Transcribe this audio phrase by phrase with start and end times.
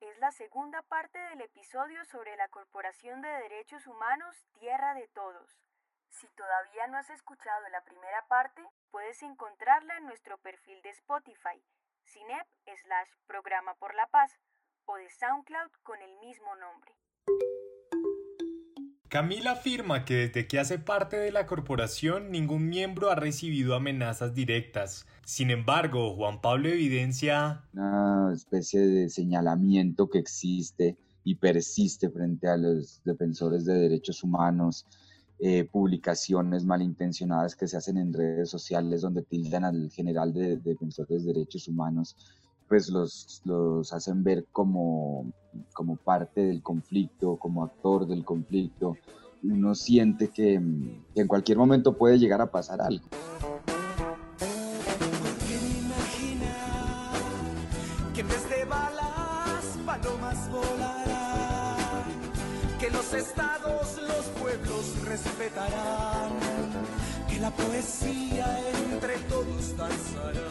[0.00, 5.56] Es la segunda parte del episodio sobre la Corporación de Derechos Humanos Tierra de Todos.
[6.10, 11.64] Si todavía no has escuchado la primera parte, puedes encontrarla en nuestro perfil de Spotify,
[12.04, 12.46] Cinep
[12.82, 14.38] slash Programa por la Paz,
[14.84, 16.94] o de SoundCloud con el mismo nombre.
[19.10, 24.34] Camila afirma que desde que hace parte de la corporación ningún miembro ha recibido amenazas
[24.36, 25.04] directas.
[25.24, 32.56] Sin embargo, Juan Pablo evidencia una especie de señalamiento que existe y persiste frente a
[32.56, 34.86] los defensores de derechos humanos,
[35.40, 41.24] eh, publicaciones malintencionadas que se hacen en redes sociales donde tildan al general de defensores
[41.24, 42.16] de derechos humanos
[42.70, 45.32] pues los, los hacen ver como,
[45.74, 48.96] como parte del conflicto, como actor del conflicto.
[49.42, 53.08] Uno siente que, en cualquier momento puede llegar a pasar algo.
[58.14, 62.04] que en vez de balas, palomas volarán,
[62.78, 66.30] que los estados, los pueblos respetarán,
[67.28, 68.60] que la poesía
[68.92, 70.49] entre todos danzará.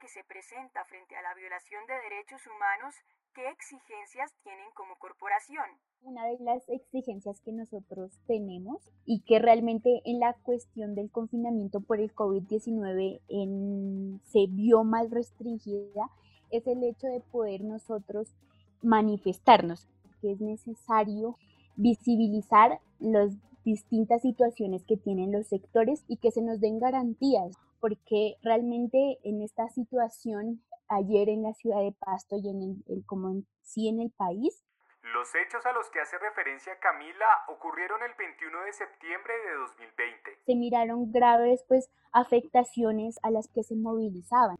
[0.00, 2.94] Que se presenta frente a la violación de derechos humanos,
[3.34, 5.64] ¿qué exigencias tienen como corporación?
[6.02, 11.80] Una de las exigencias que nosotros tenemos y que realmente en la cuestión del confinamiento
[11.80, 16.08] por el COVID-19 se vio mal restringida
[16.50, 18.32] es el hecho de poder nosotros
[18.80, 19.88] manifestarnos,
[20.20, 21.36] que es necesario
[21.74, 23.32] visibilizar las
[23.64, 29.42] distintas situaciones que tienen los sectores y que se nos den garantías porque realmente en
[29.42, 34.00] esta situación ayer en la ciudad de Pasto y en el, como en sí en
[34.00, 34.64] el país.
[35.02, 40.30] Los hechos a los que hace referencia Camila ocurrieron el 21 de septiembre de 2020.
[40.46, 44.56] Se miraron graves pues afectaciones a las que se movilizaban.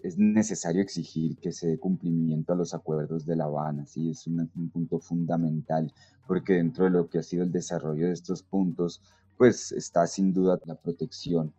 [0.00, 4.26] Es necesario exigir que se dé cumplimiento a los acuerdos de La Habana, sí, es
[4.26, 5.90] un, un punto fundamental,
[6.26, 9.00] porque dentro de lo que ha sido el desarrollo de estos puntos,
[9.38, 11.54] pues está sin duda la protección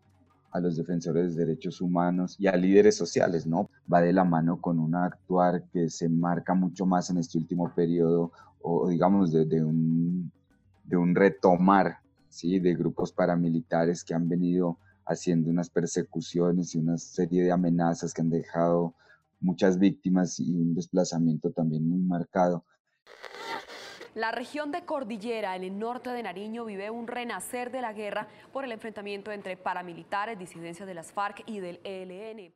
[0.52, 3.70] a los defensores de derechos humanos y a líderes sociales, ¿no?
[3.92, 7.74] Va de la mano con un actuar que se marca mucho más en este último
[7.74, 10.32] periodo, o digamos de, un,
[10.84, 11.98] de un retomar,
[12.30, 12.60] ¿sí?
[12.60, 18.22] De grupos paramilitares que han venido haciendo unas persecuciones y una serie de amenazas que
[18.22, 18.94] han dejado
[19.40, 22.64] muchas víctimas y un desplazamiento también muy marcado.
[24.20, 28.28] La región de Cordillera, en el norte de Nariño, vive un renacer de la guerra
[28.52, 32.52] por el enfrentamiento entre paramilitares, disidencias de las FARC y del ELN.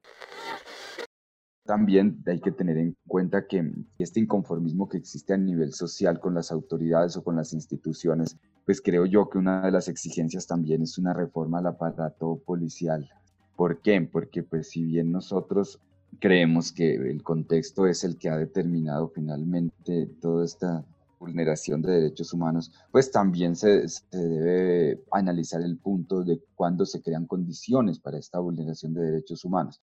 [1.66, 3.64] También hay que tener en cuenta que
[3.98, 8.36] este inconformismo que existe a nivel social con las autoridades o con las instituciones,
[8.66, 13.10] pues creo yo que una de las exigencias también es una reforma al aparato policial.
[13.56, 14.02] ¿Por qué?
[14.02, 15.80] Porque pues si bien nosotros
[16.20, 20.84] creemos que el contexto es el que ha determinado finalmente toda esta
[21.24, 27.26] vulneración de derechos humanos, pues también se, debe analizar el punto de cuándo se crean
[27.26, 29.82] condiciones para esta vulneración de derechos humanos.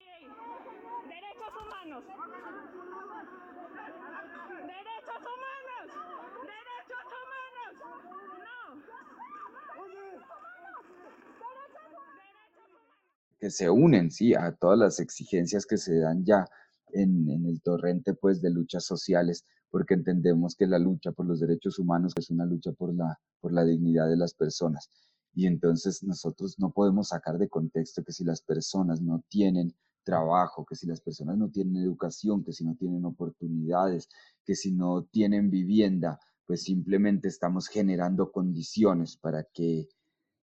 [13.41, 16.45] que se unen, sí, a todas las exigencias que se dan ya
[16.93, 21.79] en, el torrente, pues, de luchas sociales porque entendemos que la lucha por los derechos
[21.79, 24.91] humanos es una lucha por la, por la dignidad de las personas.
[25.35, 30.67] Y entonces nosotros no podemos sacar de contexto que si las personas no tienen trabajo,
[30.67, 34.09] que si las personas no tienen educación, que si no tienen oportunidades,
[34.45, 39.89] que si no tienen vivienda, pues simplemente estamos generando condiciones para que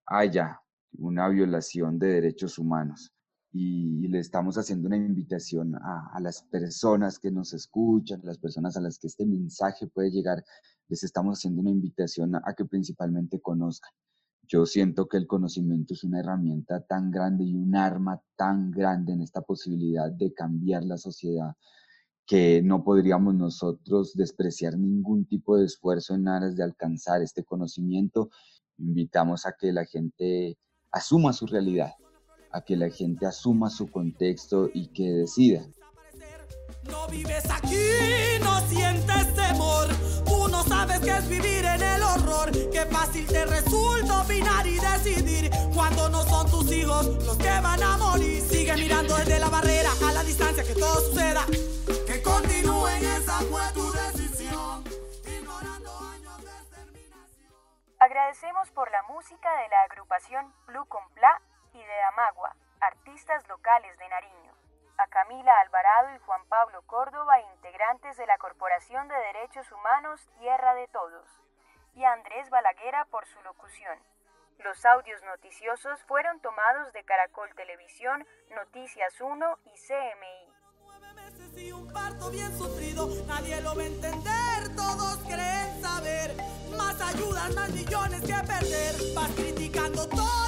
[0.07, 0.61] haya
[0.97, 3.13] una violación de derechos humanos
[3.53, 8.77] y, le estamos haciendo una invitación a, las personas que nos escuchan, a las personas
[8.77, 10.43] a las que este mensaje puede llegar,
[10.87, 13.91] les estamos haciendo una invitación a, que principalmente conozcan.
[14.47, 19.13] Yo siento que el conocimiento es una herramienta tan grande y un arma tan grande
[19.13, 21.55] en esta posibilidad de cambiar la sociedad
[22.25, 28.29] que no podríamos nosotros despreciar ningún tipo de esfuerzo en aras de alcanzar este conocimiento.
[28.77, 30.57] Invitamos a que la gente
[30.91, 31.91] asuma su realidad,
[32.51, 35.65] a que la gente asuma su contexto y que decida.
[36.83, 39.87] No vives aquí, no sientes temor.
[40.25, 42.51] Tú no sabes qué es vivir en el horror.
[42.71, 47.81] Qué fácil te resulta opinar y decidir cuando no son tus hijos los que van
[47.83, 48.41] a morir.
[48.41, 51.45] Sigue mirando desde la barrera a la distancia que todo suceda.
[52.07, 54.83] Que continúen, esa fue tu decisión.
[55.25, 57.53] Ignorando años de exterminación.
[57.99, 61.40] Agradecemos por la música de la agrupación Blue Compla
[62.79, 64.53] artistas locales de Nariño.
[64.97, 70.75] A Camila Alvarado y Juan Pablo Córdoba, integrantes de la Corporación de Derechos Humanos Tierra
[70.75, 71.27] de Todos.
[71.95, 73.97] Y a Andrés Balaguera por su locución.
[74.59, 80.51] Los audios noticiosos fueron tomados de Caracol Televisión, Noticias 1 y CMI.
[81.57, 86.35] Y un parto bien sufrido, nadie lo va a entender, todos creen saber.
[86.77, 90.40] Más ayudas, más millones que perder, vas criticando todo